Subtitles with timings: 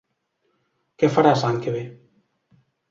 [1.03, 1.87] Què faràs l'any que ve?